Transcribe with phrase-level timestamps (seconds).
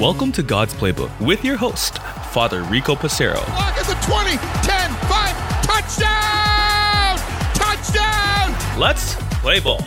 [0.00, 1.98] Welcome to God's Playbook with your host,
[2.32, 3.36] Father Rico Passero.
[3.36, 7.18] Lock at the 20, 10, 5, touchdown!
[7.54, 8.80] Touchdown!
[8.80, 9.80] Let's play ball.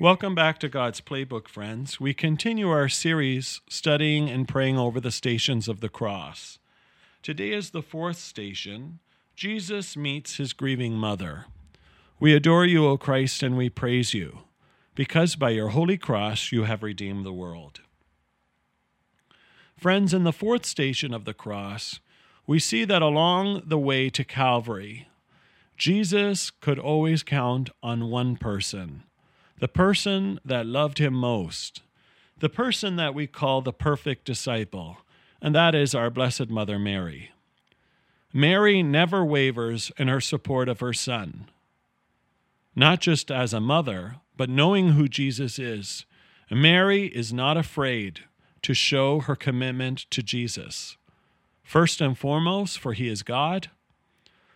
[0.00, 2.00] Welcome back to God's Playbook, friends.
[2.00, 6.58] We continue our series studying and praying over the stations of the cross.
[7.22, 8.98] Today is the fourth station
[9.36, 11.46] Jesus meets his grieving mother.
[12.20, 14.40] We adore you, O Christ, and we praise you,
[14.94, 17.80] because by your holy cross you have redeemed the world.
[19.78, 21.98] Friends, in the fourth station of the cross,
[22.46, 25.08] we see that along the way to Calvary,
[25.78, 29.04] Jesus could always count on one person
[29.58, 31.82] the person that loved him most,
[32.38, 34.98] the person that we call the perfect disciple,
[35.40, 37.30] and that is our Blessed Mother Mary.
[38.32, 41.46] Mary never wavers in her support of her son,
[42.74, 46.06] not just as a mother, but knowing who Jesus is.
[46.50, 48.20] Mary is not afraid
[48.62, 50.96] to show her commitment to Jesus.
[51.62, 53.70] First and foremost, for he is God,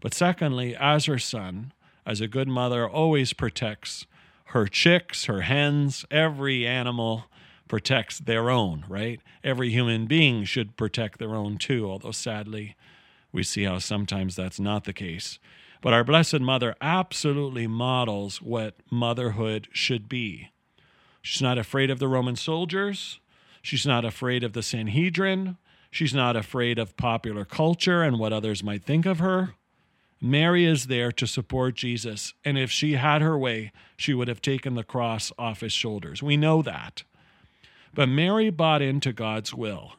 [0.00, 1.72] but secondly, as her son,
[2.04, 4.06] as a good mother always protects
[4.50, 7.24] her chicks, her hens, every animal
[7.68, 9.20] protects their own, right?
[9.42, 12.76] Every human being should protect their own too, although sadly,
[13.32, 15.38] we see how sometimes that's not the case.
[15.80, 20.50] But our Blessed Mother absolutely models what motherhood should be.
[21.22, 23.20] She's not afraid of the Roman soldiers.
[23.62, 25.56] She's not afraid of the Sanhedrin.
[25.90, 29.54] She's not afraid of popular culture and what others might think of her.
[30.20, 34.40] Mary is there to support Jesus, and if she had her way, she would have
[34.40, 36.22] taken the cross off his shoulders.
[36.22, 37.02] We know that.
[37.94, 39.94] But Mary bought into God's will.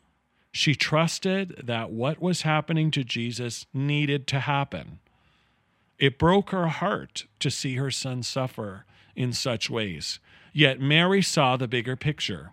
[0.51, 4.99] She trusted that what was happening to Jesus needed to happen.
[5.99, 10.19] It broke her heart to see her son suffer in such ways.
[10.53, 12.51] Yet Mary saw the bigger picture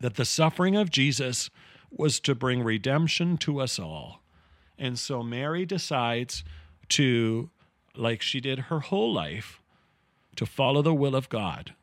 [0.00, 1.50] that the suffering of Jesus
[1.90, 4.20] was to bring redemption to us all.
[4.78, 6.44] And so Mary decides
[6.90, 7.50] to,
[7.96, 9.60] like she did her whole life,
[10.36, 11.74] to follow the will of God.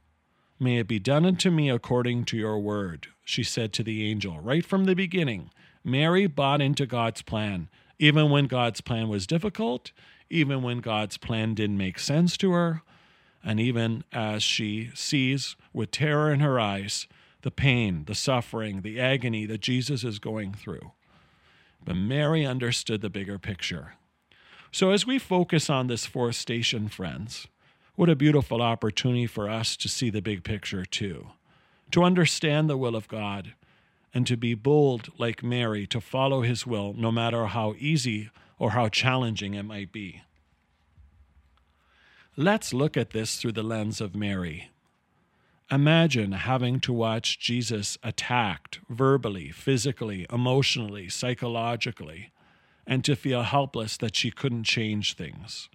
[0.59, 4.39] May it be done unto me according to your word, she said to the angel
[4.39, 5.49] right from the beginning.
[5.83, 9.91] Mary bought into God's plan, even when God's plan was difficult,
[10.31, 12.81] even when God's plan didn't make sense to her,
[13.43, 17.07] and even as she sees with terror in her eyes
[17.41, 20.91] the pain, the suffering, the agony that Jesus is going through.
[21.83, 23.95] But Mary understood the bigger picture.
[24.71, 27.47] So, as we focus on this fourth station, friends,
[27.95, 31.27] what a beautiful opportunity for us to see the big picture too,
[31.91, 33.53] to understand the will of God,
[34.13, 38.29] and to be bold like Mary to follow his will no matter how easy
[38.59, 40.21] or how challenging it might be.
[42.35, 44.69] Let's look at this through the lens of Mary.
[45.69, 52.31] Imagine having to watch Jesus attacked verbally, physically, emotionally, psychologically
[52.85, 55.69] and to feel helpless that she couldn't change things.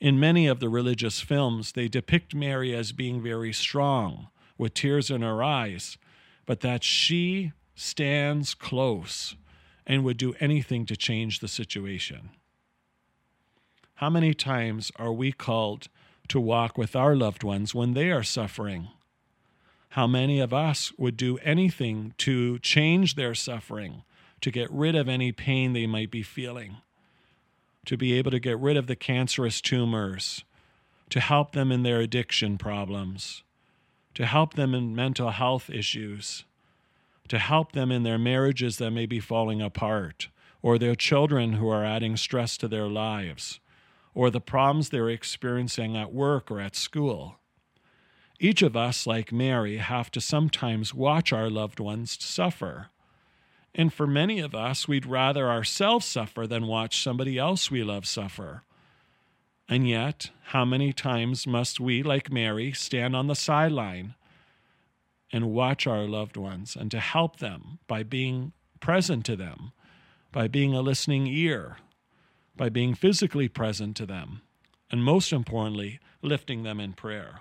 [0.00, 5.10] In many of the religious films, they depict Mary as being very strong, with tears
[5.10, 5.98] in her eyes,
[6.48, 9.36] but that she stands close
[9.86, 12.30] and would do anything to change the situation.
[13.96, 15.88] How many times are we called
[16.28, 18.88] to walk with our loved ones when they are suffering?
[19.90, 24.04] How many of us would do anything to change their suffering
[24.40, 26.78] to get rid of any pain they might be feeling,
[27.84, 30.44] to be able to get rid of the cancerous tumors,
[31.10, 33.42] to help them in their addiction problems,
[34.14, 36.44] to help them in mental health issues,
[37.28, 40.28] to help them in their marriages that may be falling apart,
[40.62, 43.60] or their children who are adding stress to their lives,
[44.14, 47.36] or the problems they're experiencing at work or at school.
[48.40, 52.90] Each of us, like Mary, have to sometimes watch our loved ones suffer
[53.74, 58.06] and for many of us, we'd rather ourselves suffer than watch somebody else we love
[58.06, 58.64] suffer.
[59.68, 64.14] And yet, how many times must we, like Mary, stand on the sideline
[65.30, 69.72] and watch our loved ones and to help them by being present to them,
[70.32, 71.76] by being a listening ear,
[72.56, 74.40] by being physically present to them,
[74.90, 77.40] and most importantly, lifting them in prayer?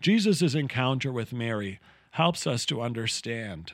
[0.00, 1.80] Jesus' encounter with Mary
[2.10, 3.72] helps us to understand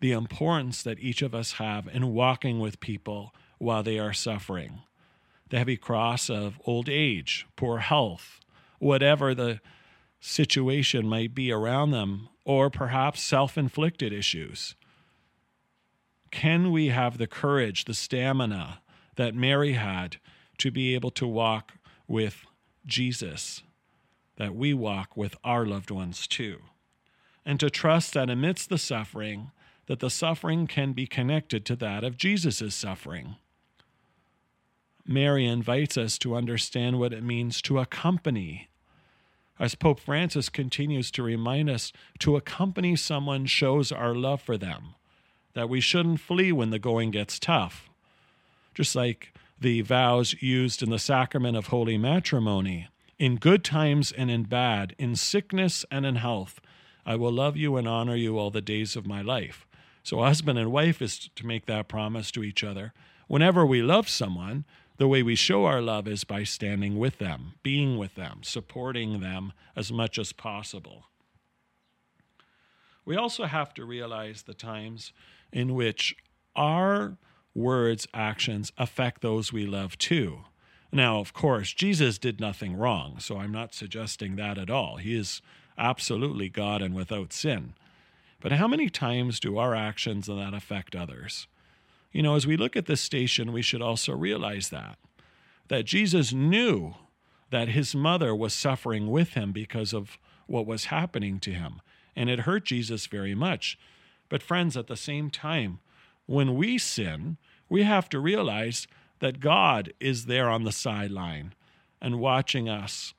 [0.00, 4.80] the importance that each of us have in walking with people while they are suffering.
[5.50, 8.40] The heavy cross of old age, poor health,
[8.78, 9.60] whatever the
[10.20, 14.74] situation might be around them, or perhaps self inflicted issues.
[16.30, 18.80] Can we have the courage, the stamina
[19.16, 20.18] that Mary had
[20.58, 21.72] to be able to walk
[22.06, 22.44] with
[22.86, 23.62] Jesus
[24.38, 26.62] that we walk with our loved ones too.
[27.44, 29.50] And to trust that amidst the suffering,
[29.86, 33.36] that the suffering can be connected to that of Jesus' suffering.
[35.08, 38.68] Mary invites us to understand what it means to accompany.
[39.58, 44.94] As Pope Francis continues to remind us, to accompany someone shows our love for them,
[45.54, 47.88] that we shouldn't flee when the going gets tough.
[48.74, 52.88] Just like the vows used in the sacrament of holy matrimony,
[53.18, 56.60] in good times and in bad, in sickness and in health,
[57.06, 59.66] I will love you and honor you all the days of my life.
[60.02, 62.92] So, husband and wife is to make that promise to each other.
[63.26, 64.64] Whenever we love someone,
[64.98, 69.20] the way we show our love is by standing with them, being with them, supporting
[69.20, 71.04] them as much as possible.
[73.04, 75.12] We also have to realize the times
[75.52, 76.14] in which
[76.54, 77.16] our
[77.54, 80.40] words, actions affect those we love too.
[80.92, 84.96] Now, of course, Jesus did nothing wrong, so I'm not suggesting that at all.
[84.96, 85.42] He is
[85.76, 87.74] absolutely God and without sin.
[88.40, 91.46] But how many times do our actions and that affect others?
[92.12, 94.98] You know, as we look at this station, we should also realize that
[95.68, 96.94] that Jesus knew
[97.50, 101.80] that his mother was suffering with him because of what was happening to him,
[102.16, 103.78] and it hurt Jesus very much.
[104.28, 105.80] But friends, at the same time,
[106.26, 107.36] when we sin,
[107.68, 108.86] we have to realize
[109.20, 111.54] that God is there on the sideline
[112.00, 113.14] and watching us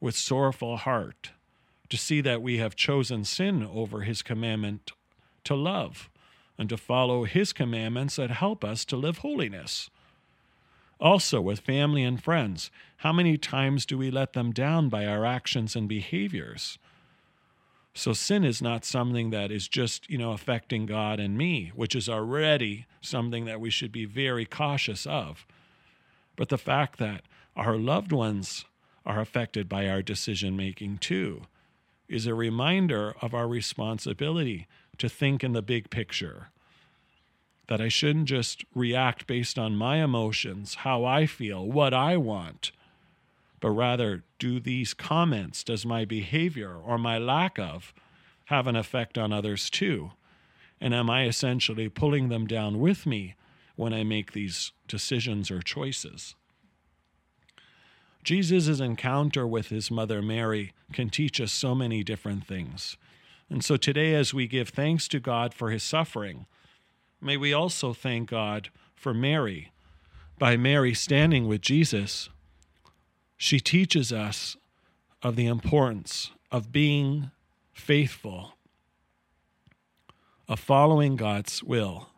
[0.00, 1.30] with sorrowful heart
[1.88, 4.92] to see that we have chosen sin over his commandment
[5.44, 6.10] to love
[6.62, 9.90] and to follow his commandments that help us to live holiness.
[11.00, 15.26] Also, with family and friends, how many times do we let them down by our
[15.26, 16.78] actions and behaviors?
[17.94, 21.96] So sin is not something that is just, you know, affecting God and me, which
[21.96, 25.44] is already something that we should be very cautious of.
[26.36, 27.24] But the fact that
[27.56, 28.66] our loved ones
[29.04, 31.42] are affected by our decision making too
[32.12, 34.66] is a reminder of our responsibility
[34.98, 36.48] to think in the big picture.
[37.68, 42.72] That I shouldn't just react based on my emotions, how I feel, what I want
[43.62, 47.94] but rather do these comments, does my behavior or my lack of
[48.46, 50.10] have an effect on others too?
[50.80, 53.36] And am I essentially pulling them down with me
[53.76, 56.34] when I make these decisions or choices?
[58.22, 62.96] Jesus' encounter with his mother Mary can teach us so many different things.
[63.50, 66.46] And so today, as we give thanks to God for his suffering,
[67.20, 69.72] may we also thank God for Mary.
[70.38, 72.28] By Mary standing with Jesus,
[73.36, 74.56] she teaches us
[75.22, 77.30] of the importance of being
[77.72, 78.56] faithful,
[80.48, 82.08] of following God's will.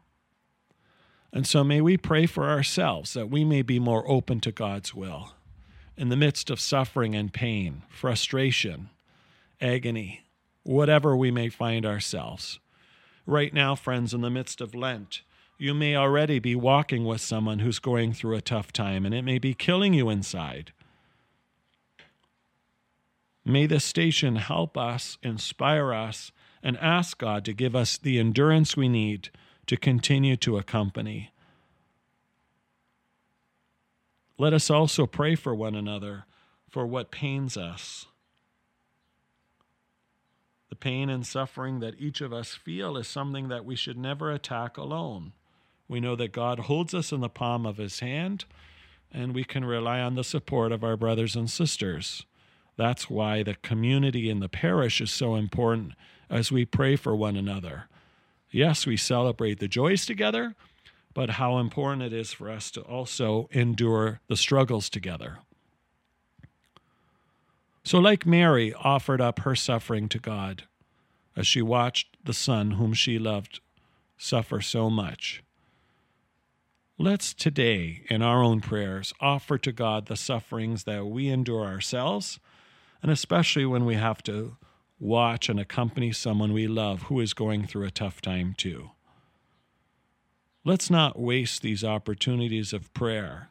[1.33, 4.95] And so may we pray for ourselves that we may be more open to God's
[4.95, 5.33] will
[5.96, 8.91] in the midst of suffering and pain, frustration,
[9.61, 10.23] agony,
[10.62, 12.58] whatever we may find ourselves.
[13.26, 15.23] Right now, friends, in the midst of Lent,
[15.56, 19.23] you may already be walking with someone who's going through a tough time and it
[19.23, 20.73] may be killing you inside.
[23.44, 26.32] May this station help us, inspire us,
[26.62, 29.29] and ask God to give us the endurance we need
[29.67, 31.31] to continue to accompany.
[34.36, 36.25] Let us also pray for one another
[36.69, 38.06] for what pains us.
[40.70, 44.32] The pain and suffering that each of us feel is something that we should never
[44.32, 45.32] attack alone.
[45.86, 48.44] We know that God holds us in the palm of his hand,
[49.12, 52.26] and we can rely on the support of our brothers and sisters.
[52.76, 55.93] That's why the community in the parish is so important
[56.29, 57.84] as we pray for one another.
[58.50, 60.56] Yes, we celebrate the joys together,
[61.15, 65.39] but how important it is for us to also endure the struggles together.
[67.85, 70.65] So, like Mary offered up her suffering to God
[71.37, 73.61] as she watched the Son whom she loved
[74.17, 75.43] suffer so much,
[76.99, 82.41] let's today, in our own prayers, offer to God the sufferings that we endure ourselves
[83.05, 84.56] and especially when we have to
[84.99, 88.93] watch and accompany someone we love who is going through a tough time too.
[90.67, 93.51] Let's not waste these opportunities of prayer.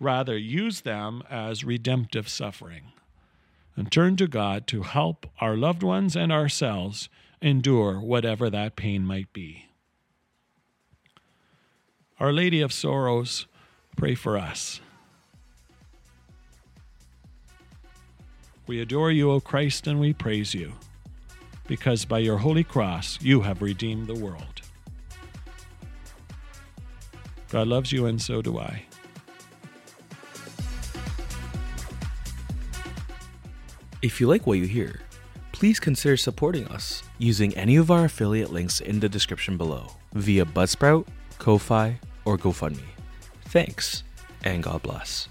[0.00, 2.92] Rather, use them as redemptive suffering
[3.76, 7.08] and turn to God to help our loved ones and ourselves
[7.40, 9.66] endure whatever that pain might be.
[12.18, 13.46] Our Lady of Sorrows,
[13.96, 14.80] pray for us.
[18.66, 20.72] We adore you, O Christ, and we praise you,
[21.66, 24.60] because by your holy cross you have redeemed the world.
[27.50, 28.84] God loves you, and so do I.
[34.02, 35.00] If you like what you hear,
[35.52, 40.44] please consider supporting us using any of our affiliate links in the description below via
[40.44, 41.06] Buzzsprout,
[41.38, 42.80] Ko-Fi, or GoFundMe.
[43.46, 44.04] Thanks,
[44.44, 45.28] and God bless.